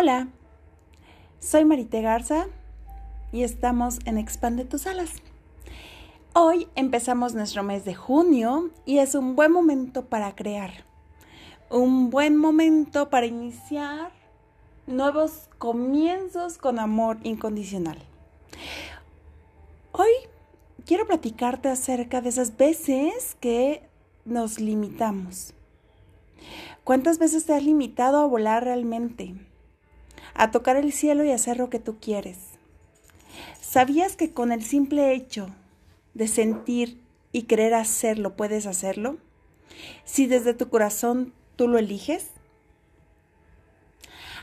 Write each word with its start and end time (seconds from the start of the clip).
Hola, 0.00 0.28
soy 1.40 1.64
Marité 1.64 2.02
Garza 2.02 2.46
y 3.32 3.42
estamos 3.42 3.98
en 4.04 4.16
Expande 4.16 4.64
tus 4.64 4.86
alas. 4.86 5.10
Hoy 6.34 6.68
empezamos 6.76 7.34
nuestro 7.34 7.64
mes 7.64 7.84
de 7.84 7.96
junio 7.96 8.70
y 8.86 8.98
es 8.98 9.16
un 9.16 9.34
buen 9.34 9.50
momento 9.50 10.04
para 10.04 10.36
crear. 10.36 10.70
Un 11.68 12.10
buen 12.10 12.36
momento 12.36 13.10
para 13.10 13.26
iniciar 13.26 14.12
nuevos 14.86 15.48
comienzos 15.58 16.58
con 16.58 16.78
amor 16.78 17.18
incondicional. 17.24 17.98
Hoy 19.90 20.12
quiero 20.86 21.08
platicarte 21.08 21.70
acerca 21.70 22.20
de 22.20 22.28
esas 22.28 22.56
veces 22.56 23.36
que 23.40 23.82
nos 24.24 24.60
limitamos. 24.60 25.54
¿Cuántas 26.84 27.18
veces 27.18 27.46
te 27.46 27.54
has 27.54 27.64
limitado 27.64 28.18
a 28.18 28.26
volar 28.26 28.62
realmente? 28.62 29.34
A 30.38 30.52
tocar 30.52 30.76
el 30.76 30.92
cielo 30.92 31.24
y 31.24 31.32
hacer 31.32 31.58
lo 31.58 31.68
que 31.68 31.80
tú 31.80 31.98
quieres. 32.00 32.38
¿Sabías 33.60 34.14
que 34.14 34.32
con 34.32 34.52
el 34.52 34.62
simple 34.62 35.12
hecho 35.12 35.48
de 36.14 36.28
sentir 36.28 37.00
y 37.32 37.42
querer 37.42 37.74
hacerlo 37.74 38.36
puedes 38.36 38.66
hacerlo? 38.66 39.18
Si 40.04 40.26
desde 40.26 40.54
tu 40.54 40.68
corazón 40.68 41.32
tú 41.56 41.66
lo 41.66 41.76
eliges. 41.76 42.28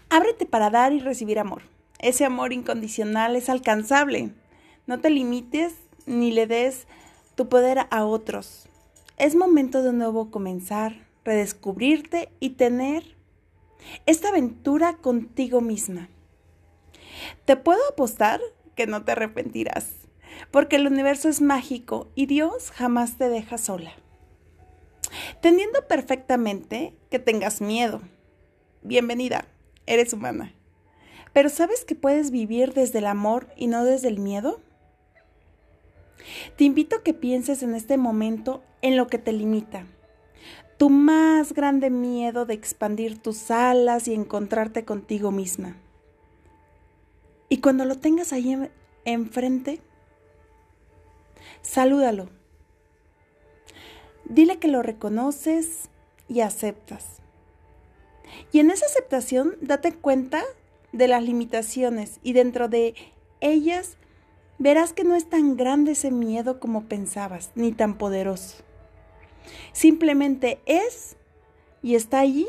Ábrete 0.10 0.46
para 0.46 0.70
dar 0.70 0.92
y 0.92 1.00
recibir 1.00 1.40
amor. 1.40 1.62
Ese 2.00 2.26
amor 2.26 2.52
incondicional 2.52 3.38
es 3.38 3.48
alcanzable. 3.48 4.34
No 4.88 5.00
te 5.00 5.10
limites 5.10 5.76
ni 6.06 6.32
le 6.32 6.46
des 6.46 6.88
tu 7.36 7.48
poder 7.48 7.88
a 7.90 8.04
otros. 8.04 8.68
Es 9.16 9.34
momento 9.34 9.82
de 9.82 9.94
nuevo 9.94 10.30
comenzar, 10.30 11.08
redescubrirte 11.24 12.28
y 12.42 12.52
tener 12.52 13.15
esta 14.06 14.30
aventura 14.30 14.98
contigo 14.98 15.62
misma. 15.62 16.10
Te 17.46 17.56
puedo 17.56 17.80
apostar 17.90 18.42
que 18.76 18.88
no 18.88 19.04
te 19.04 19.14
arrepentirás, 19.14 19.92
porque 20.52 20.76
el 20.76 20.88
universo 20.88 21.30
es 21.30 21.42
mágico 21.42 22.10
y 22.16 22.26
Dios 22.26 22.72
jamás 22.72 23.18
te 23.18 23.30
deja 23.30 23.58
sola. 23.58 23.92
Teniendo 25.42 25.88
perfectamente 25.88 26.94
que 27.10 27.20
tengas 27.20 27.62
miedo. 27.62 28.02
Bienvenida, 28.82 29.46
eres 29.86 30.14
humana. 30.14 30.54
Pero 31.34 31.50
¿sabes 31.50 31.86
que 31.86 31.96
puedes 31.96 32.32
vivir 32.32 32.74
desde 32.74 33.00
el 33.00 33.08
amor 33.08 33.48
y 33.56 33.68
no 33.68 33.84
desde 33.84 34.08
el 34.08 34.20
miedo? 34.20 34.62
Te 36.58 36.64
invito 36.64 36.98
a 36.98 37.04
que 37.04 37.14
pienses 37.14 37.62
en 37.62 37.76
este 37.76 37.98
momento 37.98 38.64
en 38.82 38.98
lo 38.98 39.08
que 39.08 39.18
te 39.18 39.32
limita. 39.32 39.86
Tu 40.78 40.90
más 40.90 41.54
grande 41.54 41.90
miedo 41.90 42.46
de 42.46 42.54
expandir 42.54 43.18
tus 43.18 43.50
alas 43.50 44.08
y 44.08 44.14
encontrarte 44.14 44.84
contigo 44.84 45.32
misma. 45.32 45.78
Y 47.48 47.60
cuando 47.60 47.86
lo 47.86 47.96
tengas 47.96 48.34
ahí 48.34 48.70
enfrente, 49.06 49.80
salúdalo. 51.62 52.30
Dile 54.26 54.58
que 54.58 54.68
lo 54.68 54.82
reconoces 54.82 55.90
y 56.28 56.42
aceptas. 56.42 57.22
Y 58.52 58.60
en 58.60 58.72
esa 58.72 58.86
aceptación 58.86 59.56
date 59.62 59.94
cuenta 59.94 60.44
de 60.92 61.08
las 61.08 61.24
limitaciones 61.24 62.20
y 62.24 62.34
dentro 62.34 62.68
de 62.68 62.96
ellas 63.40 63.98
verás 64.58 64.94
que 64.94 65.04
no 65.04 65.16
es 65.16 65.30
tan 65.30 65.56
grande 65.56 65.92
ese 65.92 66.12
miedo 66.12 66.60
como 66.60 66.86
pensabas, 66.86 67.52
ni 67.56 67.72
tan 67.72 67.98
poderoso. 67.98 68.64
Simplemente 69.74 70.60
es 70.66 71.18
y 71.82 71.96
está 71.96 72.20
allí 72.20 72.48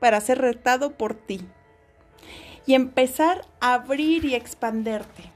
para 0.00 0.20
ser 0.20 0.38
retado 0.38 0.92
por 0.96 1.14
ti 1.14 1.40
y 2.66 2.74
empezar 2.74 3.46
a 3.60 3.74
abrir 3.74 4.24
y 4.24 4.34
expanderte. 4.34 5.32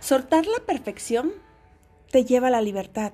Soltar 0.00 0.46
la 0.46 0.60
perfección 0.64 1.32
te 2.10 2.24
lleva 2.24 2.48
a 2.48 2.50
la 2.50 2.60
libertad. 2.60 3.12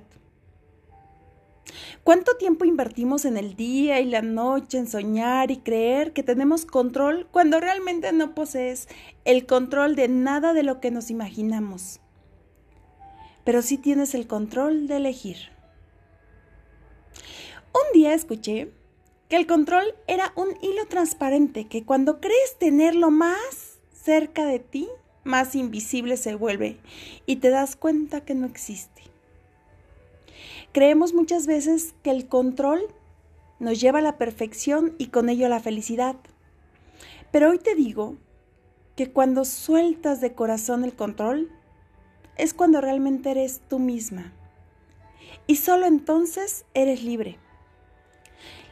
¿Cuánto 2.03 2.35
tiempo 2.35 2.65
invertimos 2.65 3.23
en 3.23 3.37
el 3.37 3.55
día 3.55 4.01
y 4.01 4.05
la 4.05 4.21
noche 4.21 4.77
en 4.77 4.87
soñar 4.87 5.51
y 5.51 5.57
creer 5.57 6.11
que 6.11 6.21
tenemos 6.21 6.65
control 6.65 7.27
cuando 7.31 7.61
realmente 7.61 8.11
no 8.11 8.35
posees 8.35 8.89
el 9.23 9.45
control 9.45 9.95
de 9.95 10.09
nada 10.09 10.53
de 10.53 10.63
lo 10.63 10.81
que 10.81 10.91
nos 10.91 11.09
imaginamos? 11.09 12.02
Pero 13.43 13.61
sí 13.61 13.77
tienes 13.77 14.13
el 14.15 14.27
control 14.27 14.87
de 14.87 14.97
elegir. 14.97 15.37
Un 17.73 17.93
día 17.93 18.13
escuché 18.13 18.71
que 19.29 19.35
el 19.35 19.47
control 19.47 19.95
era 20.07 20.31
un 20.35 20.49
hilo 20.61 20.85
transparente 20.87 21.67
que 21.67 21.83
cuando 21.83 22.19
crees 22.21 22.57
tenerlo 22.59 23.09
más 23.09 23.79
cerca 23.91 24.45
de 24.45 24.59
ti, 24.59 24.87
más 25.23 25.55
invisible 25.55 26.17
se 26.17 26.35
vuelve 26.35 26.77
y 27.25 27.37
te 27.37 27.49
das 27.49 27.75
cuenta 27.75 28.21
que 28.21 28.35
no 28.35 28.45
existe. 28.45 29.01
Creemos 30.71 31.13
muchas 31.13 31.47
veces 31.47 31.95
que 32.03 32.11
el 32.11 32.27
control 32.27 32.81
nos 33.59 33.79
lleva 33.79 33.99
a 33.99 34.03
la 34.03 34.17
perfección 34.17 34.95
y 34.97 35.07
con 35.07 35.29
ello 35.29 35.45
a 35.45 35.49
la 35.49 35.59
felicidad. 35.59 36.15
Pero 37.31 37.49
hoy 37.49 37.59
te 37.59 37.75
digo 37.75 38.17
que 38.95 39.11
cuando 39.11 39.45
sueltas 39.45 40.21
de 40.21 40.33
corazón 40.33 40.83
el 40.83 40.95
control, 40.95 41.49
es 42.37 42.53
cuando 42.53 42.81
realmente 42.81 43.31
eres 43.31 43.61
tú 43.67 43.79
misma. 43.79 44.33
Y 45.47 45.57
solo 45.57 45.85
entonces 45.85 46.65
eres 46.73 47.03
libre. 47.03 47.37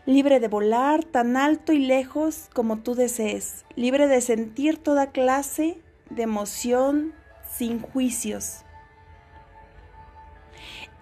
Libre 0.05 0.39
de 0.39 0.47
volar 0.47 1.03
tan 1.03 1.37
alto 1.37 1.73
y 1.73 1.79
lejos 1.79 2.49
como 2.53 2.77
tú 2.79 2.95
desees. 2.95 3.65
Libre 3.75 4.07
de 4.07 4.21
sentir 4.21 4.77
toda 4.77 5.11
clase 5.11 5.79
de 6.09 6.23
emoción 6.23 7.13
sin 7.49 7.79
juicios 7.79 8.63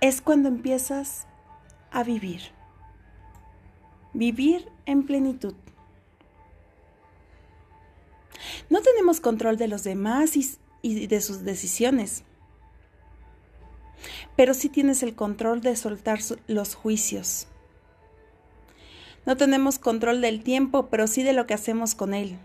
es 0.01 0.21
cuando 0.21 0.47
empiezas 0.47 1.27
a 1.91 2.03
vivir. 2.03 2.41
Vivir 4.13 4.71
en 4.85 5.05
plenitud. 5.05 5.53
No 8.69 8.81
tenemos 8.81 9.19
control 9.19 9.57
de 9.57 9.67
los 9.67 9.83
demás 9.83 10.33
y, 10.81 11.07
de 11.07 11.21
sus 11.21 11.43
decisiones, 11.43 12.23
pero 14.35 14.53
sí 14.53 14.69
tienes 14.69 15.03
el 15.03 15.15
control 15.15 15.61
de 15.61 15.75
soltar 15.75 16.19
los 16.47 16.75
juicios. 16.75 17.47
No 19.25 19.37
tenemos 19.37 19.79
control 19.79 20.21
del 20.21 20.43
tiempo, 20.43 20.87
pero 20.87 21.07
sí 21.07 21.23
de 21.23 21.33
lo 21.33 21.45
que 21.45 21.53
hacemos 21.53 21.95
con 21.95 22.13
él. 22.13 22.39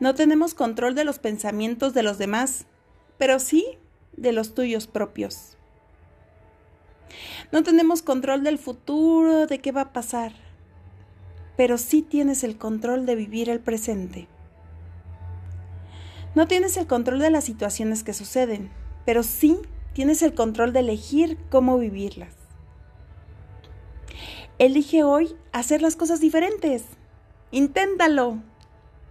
No 0.00 0.14
tenemos 0.14 0.54
control 0.54 0.94
de 0.94 1.04
los 1.04 1.18
pensamientos 1.18 1.92
de 1.94 2.02
los 2.02 2.18
demás, 2.18 2.66
pero 3.18 3.38
sí 3.38 3.78
de 4.16 4.32
los 4.32 4.54
tuyos 4.54 4.86
propios. 4.86 5.56
No 7.52 7.62
tenemos 7.62 8.02
control 8.02 8.44
del 8.44 8.58
futuro, 8.58 9.46
de 9.46 9.58
qué 9.60 9.72
va 9.72 9.82
a 9.82 9.92
pasar, 9.92 10.32
pero 11.56 11.78
sí 11.78 12.02
tienes 12.02 12.44
el 12.44 12.56
control 12.56 13.06
de 13.06 13.16
vivir 13.16 13.48
el 13.48 13.60
presente. 13.60 14.28
No 16.34 16.46
tienes 16.46 16.76
el 16.76 16.86
control 16.86 17.18
de 17.18 17.30
las 17.30 17.44
situaciones 17.44 18.04
que 18.04 18.14
suceden, 18.14 18.70
pero 19.08 19.22
sí 19.22 19.58
tienes 19.94 20.20
el 20.20 20.34
control 20.34 20.74
de 20.74 20.80
elegir 20.80 21.38
cómo 21.48 21.78
vivirlas. 21.78 22.34
Elige 24.58 25.02
hoy 25.02 25.34
hacer 25.50 25.80
las 25.80 25.96
cosas 25.96 26.20
diferentes. 26.20 26.84
Inténtalo. 27.50 28.42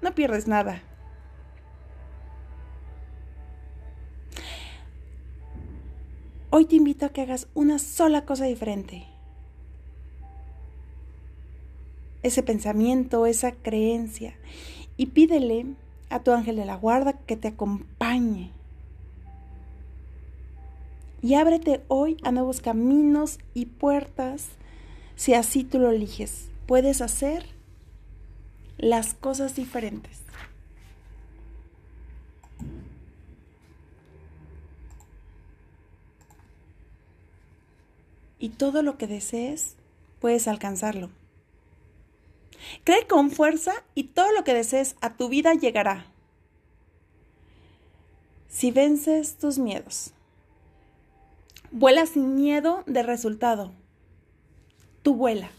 No 0.04 0.14
pierdes 0.14 0.48
nada. 0.48 0.84
Hoy 6.52 6.66
te 6.66 6.76
invito 6.76 7.08
a 7.08 7.10
que 7.10 7.24
hagas 7.24 7.48
una 7.56 7.80
sola 7.80 8.24
cosa 8.24 8.46
diferente. 8.46 9.08
Ese 12.22 12.44
pensamiento, 12.44 13.26
esa 13.26 13.52
creencia. 13.52 14.36
Y 14.96 15.08
pídele 15.08 15.66
a 16.12 16.22
tu 16.22 16.34
ángel 16.34 16.58
de 16.58 16.66
la 16.66 16.76
guarda 16.76 17.14
que 17.14 17.36
te 17.36 17.48
acompañe. 17.48 18.52
Y 21.28 21.34
ábrete 21.34 21.84
hoy 21.90 22.16
a 22.24 22.32
nuevos 22.32 22.62
caminos 22.62 23.38
y 23.54 23.66
puertas 23.66 24.48
si 25.18 25.34
así 25.34 25.66
tú 25.66 25.78
lo 25.78 25.90
eliges. 25.90 26.48
Puedes 26.68 27.02
hacer 27.02 27.46
las 28.78 29.14
cosas 29.14 29.54
diferentes. 29.54 30.22
y 38.40 38.50
todo 38.50 38.82
lo 38.82 38.98
que 38.98 39.08
desees 39.08 39.76
puedes 40.22 40.48
alcanzarlo. 40.48 41.10
Cree 42.86 43.06
con 43.08 43.32
fuerza 43.32 43.74
y 43.96 44.04
todo 44.04 44.32
lo 44.32 44.46
que 44.46 44.54
desees 44.54 44.96
a 45.02 45.18
tu 45.18 45.28
vida 45.28 45.54
llegará. 45.56 46.06
Si 48.48 48.72
vences 48.72 49.38
tus 49.38 49.58
miedos, 49.58 50.14
vuela 51.72 52.06
sin 52.06 52.36
miedo 52.36 52.84
de 52.86 53.04
resultado. 53.04 53.72
Tú 55.04 55.16
vuela. 55.16 55.50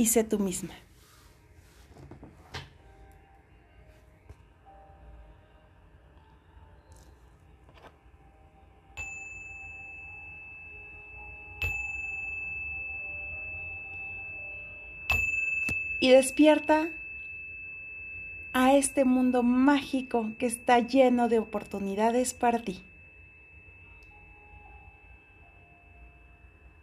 y 0.00 0.06
sé 0.06 0.24
tú 0.24 0.38
misma. 0.38 0.72
y 16.02 16.08
despierta 16.08 16.88
a 18.54 18.74
este 18.74 19.04
mundo 19.04 19.42
mágico 19.42 20.32
que 20.38 20.46
está 20.46 20.78
lleno 20.78 21.28
de 21.28 21.38
oportunidades 21.38 22.32
para 22.32 22.58
ti. 22.58 22.82